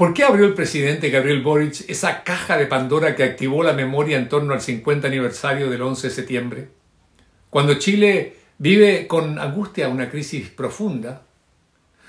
[0.00, 4.16] ¿Por qué abrió el presidente Gabriel Boric esa caja de Pandora que activó la memoria
[4.16, 6.68] en torno al 50 aniversario del 11 de septiembre?
[7.50, 11.20] Cuando Chile vive con angustia una crisis profunda,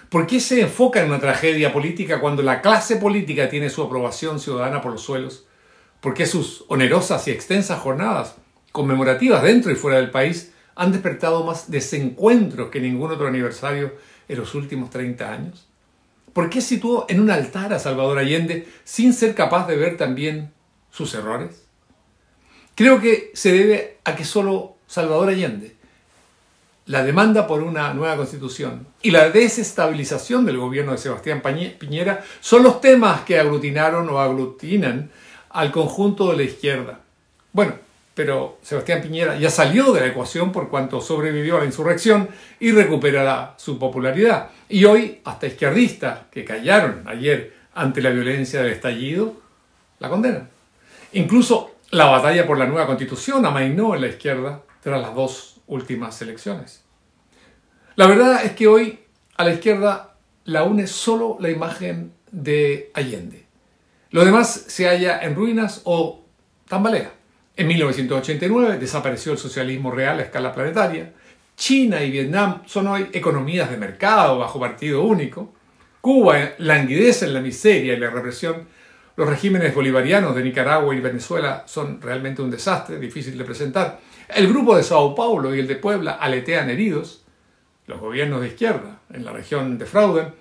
[0.07, 4.39] ¿por qué se enfoca en una tragedia política cuando la clase política tiene su aprobación
[4.39, 5.45] ciudadana por los suelos?
[5.99, 8.37] ¿Por qué sus onerosas y extensas jornadas
[8.71, 13.95] conmemorativas dentro y fuera del país han despertado más desencuentros que ningún otro aniversario
[14.29, 15.70] en los últimos 30 años?
[16.33, 20.51] ¿Por qué situó en un altar a Salvador Allende sin ser capaz de ver también
[20.91, 21.67] sus errores?
[22.75, 25.75] Creo que se debe a que solo Salvador Allende,
[26.85, 32.63] la demanda por una nueva constitución y la desestabilización del gobierno de Sebastián Piñera son
[32.63, 35.11] los temas que aglutinaron o aglutinan
[35.49, 36.99] al conjunto de la izquierda.
[37.53, 37.75] Bueno,
[38.13, 42.71] pero Sebastián Piñera ya salió de la ecuación por cuanto sobrevivió a la insurrección y
[42.71, 44.49] recuperará su popularidad.
[44.67, 49.41] Y hoy, hasta izquierdistas que callaron ayer ante la violencia del estallido,
[49.99, 50.49] la condenan.
[51.13, 56.21] Incluso la batalla por la nueva constitución amainó en la izquierda tras las dos últimas
[56.21, 56.83] elecciones.
[57.95, 58.99] La verdad es que hoy
[59.37, 63.45] a la izquierda la une solo la imagen de Allende.
[64.09, 66.25] Lo demás se halla en ruinas o
[66.67, 67.11] tambalea.
[67.57, 71.11] En 1989 desapareció el socialismo real a escala planetaria.
[71.57, 75.53] China y Vietnam son hoy economías de mercado bajo partido único.
[75.99, 78.67] Cuba languidece en la miseria y la represión.
[79.17, 83.99] Los regímenes bolivarianos de Nicaragua y Venezuela son realmente un desastre, difícil de presentar.
[84.29, 87.25] El grupo de Sao Paulo y el de Puebla aletean heridos.
[87.85, 90.33] Los gobiernos de izquierda en la región defraudan.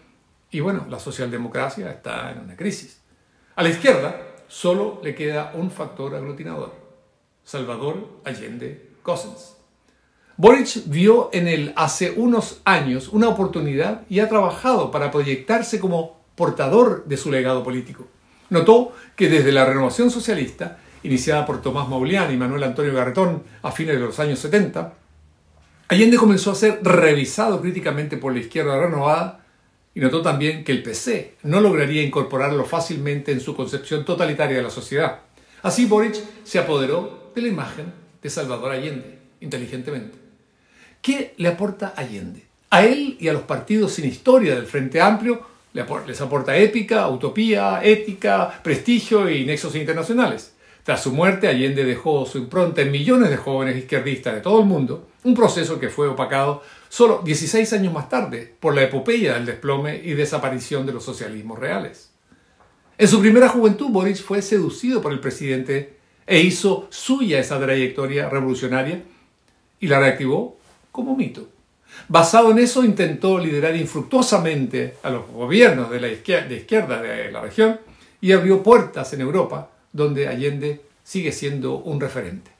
[0.52, 3.02] Y bueno, la socialdemocracia está en una crisis.
[3.56, 6.79] A la izquierda solo le queda un factor aglutinador
[7.44, 9.56] Salvador Allende Cossens.
[10.36, 16.20] Boric vio en él hace unos años una oportunidad y ha trabajado para proyectarse como
[16.34, 18.06] portador de su legado político.
[18.48, 23.70] Notó que desde la renovación socialista, iniciada por Tomás Maulián y Manuel Antonio Garretón a
[23.70, 24.94] fines de los años 70,
[25.88, 29.44] Allende comenzó a ser revisado críticamente por la izquierda renovada
[29.94, 34.62] y notó también que el PC no lograría incorporarlo fácilmente en su concepción totalitaria de
[34.62, 35.18] la sociedad.
[35.62, 37.92] Así Boric se apoderó de la imagen
[38.22, 40.18] de Salvador Allende, inteligentemente.
[41.02, 42.44] ¿Qué le aporta Allende?
[42.70, 45.46] A él y a los partidos sin historia del Frente Amplio
[46.06, 50.54] les aporta épica, utopía, ética, prestigio y nexos internacionales.
[50.82, 54.66] Tras su muerte, Allende dejó su impronta en millones de jóvenes izquierdistas de todo el
[54.66, 59.46] mundo, un proceso que fue opacado solo 16 años más tarde por la epopeya del
[59.46, 62.10] desplome y desaparición de los socialismos reales.
[62.98, 65.99] En su primera juventud, Boris fue seducido por el presidente
[66.30, 69.02] e hizo suya esa trayectoria revolucionaria
[69.80, 70.58] y la reactivó
[70.92, 71.48] como mito.
[72.06, 77.32] Basado en eso, intentó liderar infructuosamente a los gobiernos de la izquierda, de, izquierda de
[77.32, 77.80] la región
[78.20, 82.52] y abrió puertas en Europa, donde Allende sigue siendo un referente.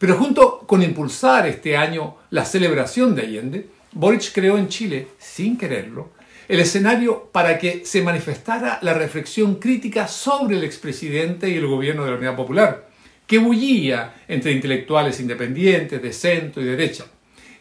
[0.00, 5.56] Pero junto con impulsar este año la celebración de Allende, Boric creó en Chile, sin
[5.56, 6.10] quererlo,
[6.48, 12.04] el escenario para que se manifestara la reflexión crítica sobre el expresidente y el gobierno
[12.04, 12.93] de la Unidad Popular,
[13.26, 17.04] que bullía entre intelectuales independientes, de centro y derecha.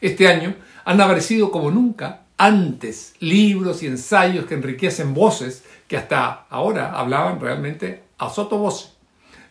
[0.01, 6.45] Este año han aparecido como nunca antes libros y ensayos que enriquecen voces que hasta
[6.49, 8.89] ahora hablaban realmente a sotovoce.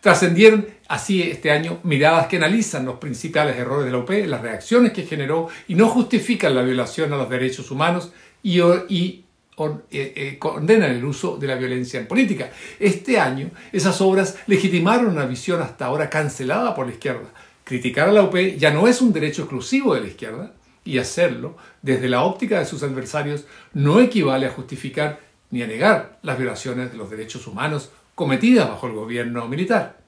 [0.01, 4.93] Trascendieron así este año miradas que analizan los principales errores de la UP, las reacciones
[4.93, 8.13] que generó y no justifican la violación a los derechos humanos
[8.43, 9.22] y, y
[9.59, 12.51] eh, eh, condenan el uso de la violencia en política.
[12.81, 17.29] Este año esas obras legitimaron una visión hasta ahora cancelada por la izquierda.
[17.65, 20.55] Criticar a la UP ya no es un derecho exclusivo de la izquierda
[20.85, 23.45] y hacerlo desde la óptica de sus adversarios
[23.75, 25.21] no equivale a justificar
[25.51, 29.99] ni a negar las violaciones de los derechos humanos cometidas bajo el gobierno militar.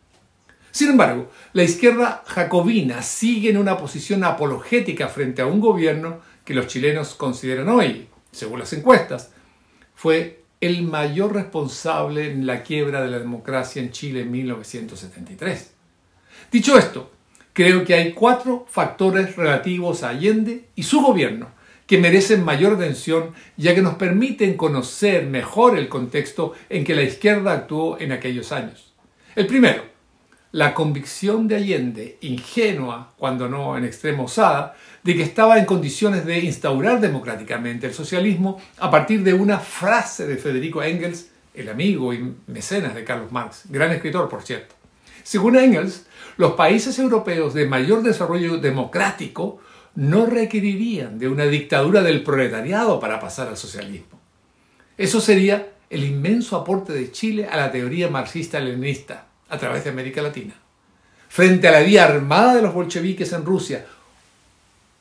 [0.71, 6.55] Sin embargo, la izquierda jacobina sigue en una posición apologética frente a un gobierno que
[6.55, 9.31] los chilenos consideran hoy, según las encuestas,
[10.05, 15.73] fue el mayor responsable en la quiebra de la democracia en Chile en 1973.
[16.53, 17.11] Dicho esto,
[17.55, 21.49] creo que hay cuatro factores relativos a Allende y su gobierno
[21.87, 27.03] que merecen mayor atención ya que nos permiten conocer mejor el contexto en que la
[27.03, 28.93] izquierda actuó en aquellos años.
[29.35, 29.85] El primero,
[30.55, 36.25] la convicción de Allende, ingenua cuando no en extremo osada, de que estaba en condiciones
[36.25, 42.15] de instaurar democráticamente el socialismo a partir de una frase de Federico Engels, el amigo
[42.15, 44.77] y mecenas de Carlos Marx, gran escritor por cierto.
[45.25, 46.07] Según Engels,
[46.37, 49.59] los países europeos de mayor desarrollo democrático
[49.97, 54.21] no requerirían de una dictadura del proletariado para pasar al socialismo.
[54.97, 60.21] Eso sería el inmenso aporte de Chile a la teoría marxista-leninista a través de América
[60.23, 60.55] Latina.
[61.29, 63.87] Frente a la vía armada de los bolcheviques en Rusia,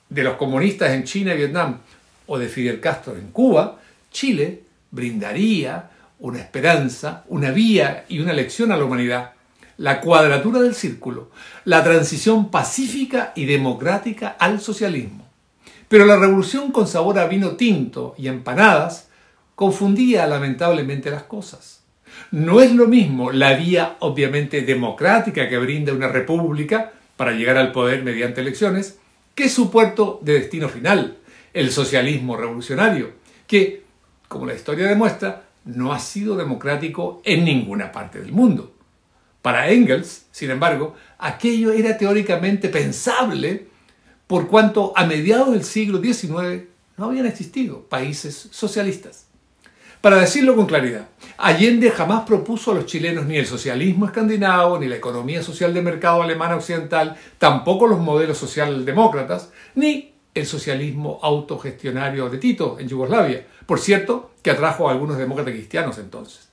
[0.09, 1.79] de los comunistas en China y Vietnam
[2.27, 3.79] o de Fidel Castro en Cuba,
[4.11, 5.89] Chile brindaría
[6.19, 9.33] una esperanza, una vía y una lección a la humanidad,
[9.77, 11.31] la cuadratura del círculo,
[11.65, 15.27] la transición pacífica y democrática al socialismo.
[15.87, 19.07] Pero la revolución con sabor a vino tinto y empanadas
[19.55, 21.82] confundía lamentablemente las cosas.
[22.31, 27.71] No es lo mismo la vía obviamente democrática que brinda una república para llegar al
[27.71, 28.97] poder mediante elecciones,
[29.35, 31.17] que su puerto de destino final,
[31.53, 33.11] el socialismo revolucionario,
[33.47, 33.83] que,
[34.27, 38.73] como la historia demuestra, no ha sido democrático en ninguna parte del mundo.
[39.41, 43.67] Para Engels, sin embargo, aquello era teóricamente pensable
[44.27, 46.63] por cuanto a mediados del siglo XIX
[46.97, 49.27] no habían existido países socialistas.
[50.03, 51.07] Para decirlo con claridad,
[51.37, 55.81] Allende jamás propuso a los chilenos ni el socialismo escandinavo, ni la economía social de
[55.81, 63.47] mercado alemana occidental, tampoco los modelos socialdemócratas, ni el socialismo autogestionario de Tito en Yugoslavia,
[63.65, 66.49] por cierto, que atrajo a algunos demócratas cristianos entonces.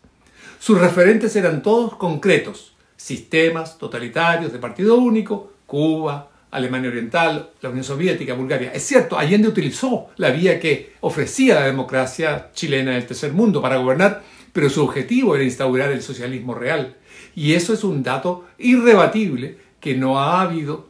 [0.61, 7.85] Sus referentes eran todos concretos, sistemas totalitarios de partido único, Cuba, Alemania Oriental, la Unión
[7.85, 8.73] Soviética, Bulgaria.
[8.73, 13.77] Es cierto, Allende utilizó la vía que ofrecía la democracia chilena del tercer mundo para
[13.77, 16.97] gobernar, pero su objetivo era instaurar el socialismo real.
[17.35, 20.89] Y eso es un dato irrebatible que no ha habido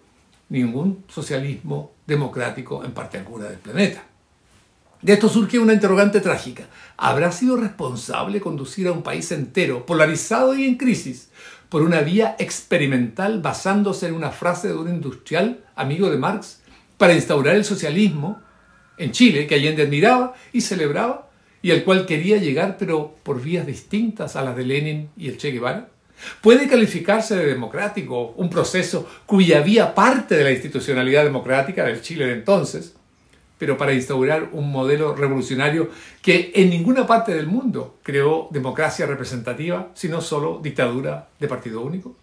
[0.49, 4.05] ningún socialismo democrático en parte alguna del planeta.
[5.03, 6.65] De esto surge una interrogante trágica.
[6.99, 11.31] ¿Habrá sido responsable conducir a un país entero, polarizado y en crisis,
[11.71, 16.61] por una vía experimental basándose en una frase de un industrial amigo de Marx
[16.99, 18.43] para instaurar el socialismo
[18.99, 21.31] en Chile, que Allende admiraba y celebraba,
[21.63, 25.39] y al cual quería llegar, pero por vías distintas a las de Lenin y el
[25.39, 25.89] Che Guevara?
[26.43, 32.27] ¿Puede calificarse de democrático un proceso cuya vía parte de la institucionalidad democrática del Chile
[32.27, 32.95] de entonces?
[33.61, 35.91] Pero para instaurar un modelo revolucionario
[36.23, 42.17] que en ninguna parte del mundo creó democracia representativa, sino solo dictadura de partido único.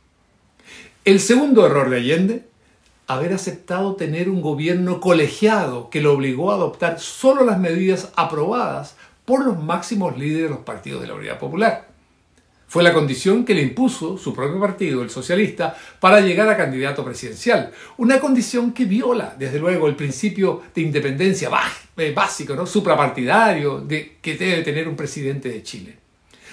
[1.06, 2.48] El segundo error de Allende,
[3.06, 8.96] haber aceptado tener un gobierno colegiado que lo obligó a adoptar solo las medidas aprobadas
[9.24, 11.87] por los máximos líderes de los partidos de la Unidad Popular.
[12.68, 17.04] Fue la condición que le impuso su propio partido, el socialista, para llegar a candidato
[17.04, 17.72] presidencial.
[17.96, 21.50] Una condición que viola, desde luego, el principio de independencia
[21.96, 22.66] eh, básico, ¿no?
[22.66, 25.98] suprapartidario, de, que debe tener un presidente de Chile.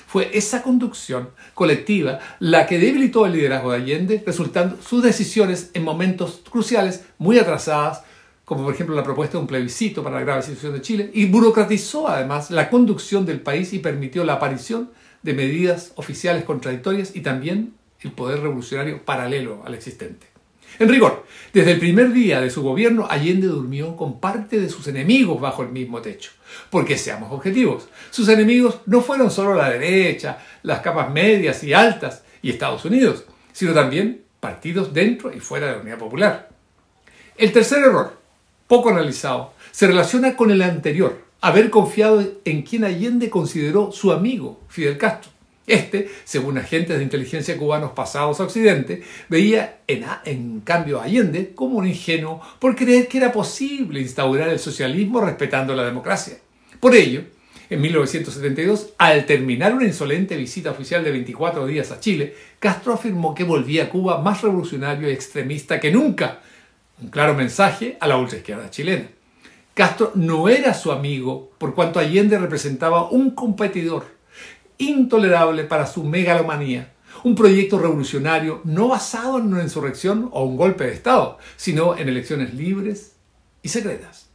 [0.06, 5.82] Fue esa conducción colectiva la que debilitó el liderazgo de Allende, resultando sus decisiones en
[5.82, 8.02] momentos cruciales muy atrasadas,
[8.44, 11.26] como por ejemplo la propuesta de un plebiscito para la grave situación de Chile, y
[11.26, 14.90] burocratizó además la conducción del país y permitió la aparición
[15.32, 20.26] medidas oficiales contradictorias y también el poder revolucionario paralelo al existente.
[20.78, 24.88] En rigor, desde el primer día de su gobierno, Allende durmió con parte de sus
[24.88, 26.32] enemigos bajo el mismo techo.
[26.68, 32.24] Porque seamos objetivos, sus enemigos no fueron solo la derecha, las capas medias y altas
[32.42, 36.48] y Estados Unidos, sino también partidos dentro y fuera de la Unidad Popular.
[37.36, 38.18] El tercer error,
[38.66, 44.62] poco analizado, se relaciona con el anterior, haber confiado en quien Allende consideró su amigo,
[44.68, 45.30] Fidel Castro.
[45.66, 51.52] Este, según agentes de inteligencia cubanos pasados a Occidente, veía en, en cambio a Allende
[51.54, 56.38] como un ingenuo por creer que era posible instaurar el socialismo respetando la democracia.
[56.80, 57.24] Por ello,
[57.68, 63.34] en 1972, al terminar una insolente visita oficial de 24 días a Chile, Castro afirmó
[63.34, 66.40] que volvía a Cuba más revolucionario y extremista que nunca.
[67.02, 69.08] Un claro mensaje a la ultraizquierda chilena.
[69.74, 74.06] Castro no era su amigo por cuanto Allende representaba un competidor
[74.78, 76.92] intolerable para su megalomanía,
[77.24, 82.08] un proyecto revolucionario no basado en una insurrección o un golpe de Estado, sino en
[82.08, 83.16] elecciones libres
[83.62, 84.28] y secretas.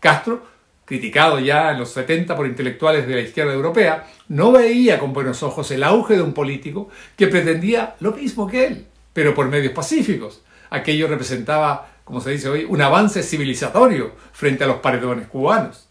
[0.00, 0.42] Castro,
[0.84, 5.44] criticado ya en los 70 por intelectuales de la izquierda europea, no veía con buenos
[5.44, 9.72] ojos el auge de un político que pretendía lo mismo que él, pero por medios
[9.72, 10.42] pacíficos.
[10.70, 15.88] Aquello representaba como se dice hoy, un avance civilizatorio frente a los paredones cubanos.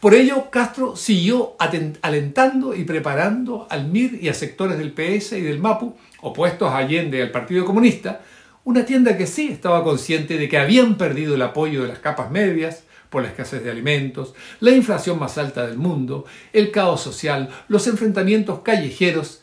[0.00, 5.42] Por ello, Castro siguió alentando y preparando al MIR y a sectores del PS y
[5.42, 8.20] del MAPU, opuestos a Allende y al Partido Comunista,
[8.64, 12.30] una tienda que sí estaba consciente de que habían perdido el apoyo de las capas
[12.30, 17.50] medias por la escasez de alimentos, la inflación más alta del mundo, el caos social,
[17.68, 19.42] los enfrentamientos callejeros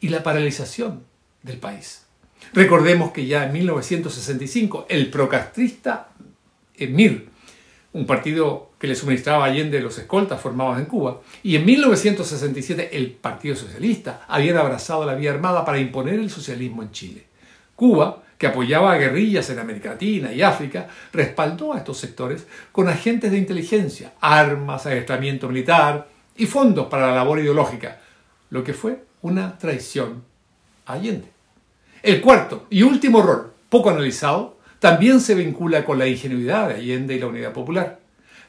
[0.00, 1.04] y la paralización
[1.42, 2.05] del país.
[2.56, 6.08] Recordemos que ya en 1965 el procastrista
[6.78, 7.28] Mir,
[7.92, 13.10] un partido que le suministraba Allende los escoltas formados en Cuba, y en 1967 el
[13.10, 17.26] Partido Socialista había abrazado la vía armada para imponer el socialismo en Chile.
[17.74, 23.32] Cuba, que apoyaba guerrillas en América Latina y África, respaldó a estos sectores con agentes
[23.32, 28.00] de inteligencia, armas, adiestramiento militar y fondos para la labor ideológica,
[28.48, 30.24] lo que fue una traición
[30.86, 31.35] a Allende.
[32.06, 37.16] El cuarto y último rol, poco analizado, también se vincula con la ingenuidad de Allende
[37.16, 37.98] y la Unidad Popular.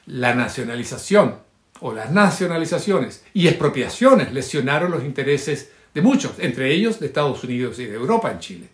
[0.06, 1.38] La nacionalización
[1.80, 7.80] o las nacionalizaciones y expropiaciones lesionaron los intereses de muchos, entre ellos de Estados Unidos
[7.80, 8.70] y de Europa en Chile.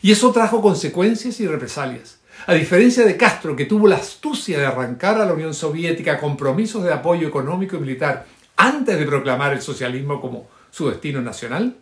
[0.00, 2.20] Y eso trajo consecuencias y represalias.
[2.46, 6.84] A diferencia de Castro, que tuvo la astucia de arrancar a la Unión Soviética compromisos
[6.84, 11.74] de apoyo económico y militar antes de proclamar el socialismo como su destino nacional,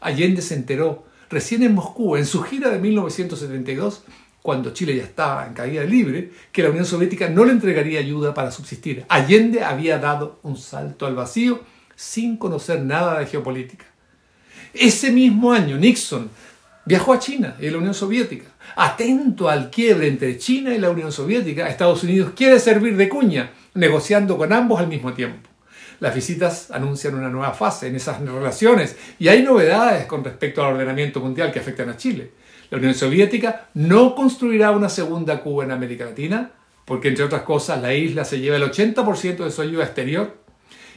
[0.00, 4.04] Allende se enteró recién en Moscú, en su gira de 1972,
[4.42, 8.34] cuando Chile ya estaba en caída libre, que la Unión Soviética no le entregaría ayuda
[8.34, 9.04] para subsistir.
[9.08, 11.60] Allende había dado un salto al vacío
[11.96, 13.86] sin conocer nada de geopolítica.
[14.74, 16.30] Ese mismo año, Nixon
[16.84, 18.46] Viajó a China y a la Unión Soviética.
[18.74, 23.50] Atento al quiebre entre China y la Unión Soviética, Estados Unidos quiere servir de cuña,
[23.74, 25.48] negociando con ambos al mismo tiempo.
[26.02, 30.72] Las visitas anuncian una nueva fase en esas relaciones y hay novedades con respecto al
[30.72, 32.32] ordenamiento mundial que afectan a Chile.
[32.70, 36.50] La Unión Soviética no construirá una segunda Cuba en América Latina,
[36.84, 40.38] porque entre otras cosas la isla se lleva el 80% de su ayuda exterior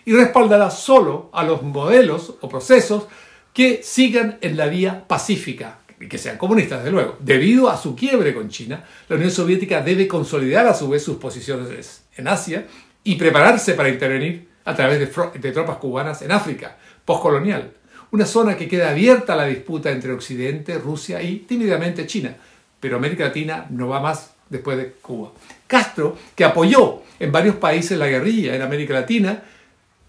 [0.05, 3.05] y respaldará solo a los modelos o procesos
[3.53, 7.15] que sigan en la vía pacífica y que sean comunistas, desde luego.
[7.19, 11.17] Debido a su quiebre con China, la Unión Soviética debe consolidar a su vez sus
[11.17, 12.65] posiciones en Asia
[13.03, 17.71] y prepararse para intervenir a través de, tropas cubanas en África, postcolonial,
[18.11, 22.35] una zona que queda abierta a la disputa entre Occidente, Rusia y tímidamente China,
[22.79, 25.31] pero América Latina no va más después de Cuba.
[25.67, 29.43] Castro, que apoyó en varios países la guerrilla en América Latina,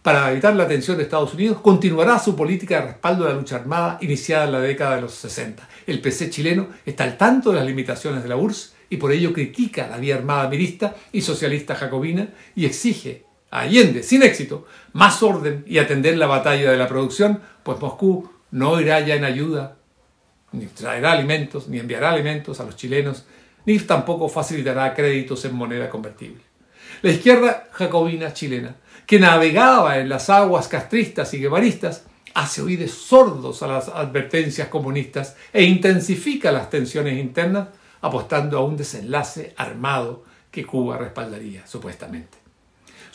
[0.02, 3.56] para evitar la atención de Estados Unidos, continuará su política de respaldo de la lucha
[3.56, 5.68] armada iniciada en la década de los 60.
[5.86, 9.32] El PC chileno está al tanto de las limitaciones de la URSS y por ello
[9.32, 15.64] critica la vía armada mirista y socialista jacobina y exige Allende, sin éxito, más orden
[15.66, 19.76] y atender la batalla de la producción, pues Moscú no irá ya en ayuda,
[20.52, 23.24] ni traerá alimentos, ni enviará alimentos a los chilenos,
[23.64, 26.42] ni tampoco facilitará créditos en moneda convertible.
[27.02, 28.76] La izquierda jacobina chilena
[29.06, 35.36] que navegaba en las aguas castristas y guevaristas, hace oídos sordos a las advertencias comunistas
[35.52, 37.68] e intensifica las tensiones internas,
[38.00, 42.45] apostando a un desenlace armado que Cuba respaldaría, supuestamente.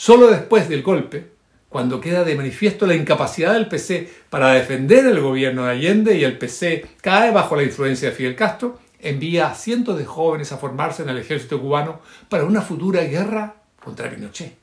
[0.01, 1.27] Solo después del golpe,
[1.70, 6.24] cuando queda de manifiesto la incapacidad del PC para defender el gobierno de Allende y
[6.24, 10.58] el PC cae bajo la influencia de Fidel Castro, envía a cientos de jóvenes a
[10.58, 14.55] formarse en el ejército cubano para una futura guerra contra Pinochet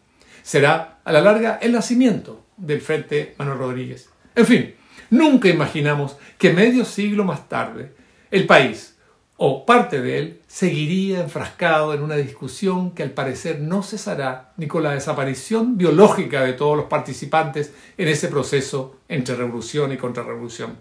[0.42, 4.10] será a la larga el nacimiento del Frente Manuel Rodríguez.
[4.34, 4.74] En fin,
[5.10, 7.92] nunca imaginamos que medio siglo más tarde
[8.32, 8.97] el país
[9.38, 14.66] o parte de él seguiría enfrascado en una discusión que al parecer no cesará ni
[14.66, 20.76] con la desaparición biológica de todos los participantes en ese proceso entre revolución y contrarrevolución.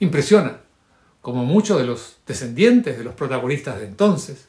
[0.00, 0.58] Impresiona
[1.22, 4.48] como muchos de los descendientes de los protagonistas de entonces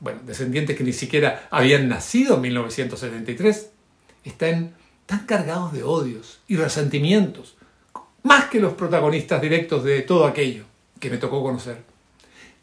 [0.00, 3.70] bueno, descendientes que ni siquiera habían nacido en 1973,
[4.24, 4.74] están
[5.06, 7.56] tan cargados de odios y resentimientos,
[8.22, 10.64] más que los protagonistas directos de todo aquello
[10.98, 11.89] que me tocó conocer.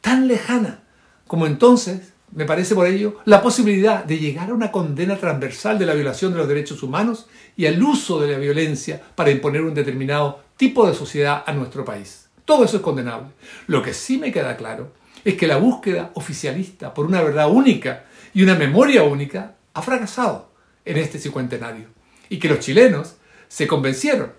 [0.02, 0.84] Tan lejana
[1.28, 5.86] como entonces, me parece por ello, la posibilidad de llegar a una condena transversal de
[5.86, 9.74] la violación de los derechos humanos y al uso de la violencia para imponer un
[9.74, 12.30] determinado tipo de sociedad a nuestro país.
[12.46, 13.28] Todo eso es condenable.
[13.68, 14.94] Lo que sí me queda claro
[15.26, 20.50] es que la búsqueda oficialista por una verdad única y una memoria única ha fracasado
[20.86, 21.88] en este cincuentenario
[22.30, 23.16] y que los chilenos
[23.50, 24.32] se convencieron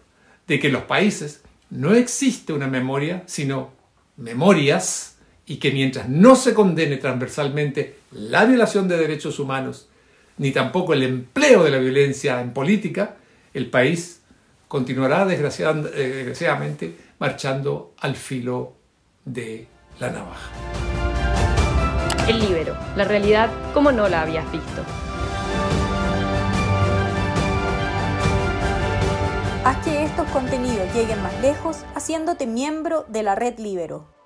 [0.46, 3.72] de que en los países no existe una memoria, sino
[4.16, 5.17] memorias
[5.48, 9.88] y que mientras no se condene transversalmente la violación de derechos humanos,
[10.36, 13.16] ni tampoco el empleo de la violencia en política,
[13.54, 14.20] el país
[14.68, 18.74] continuará desgraciadamente marchando al filo
[19.24, 19.66] de
[19.98, 20.50] la navaja.
[22.28, 24.84] El libero, la realidad como no la habías visto.
[29.64, 34.17] Haz que estos contenidos lleguen más lejos haciéndote miembro de la red Libero.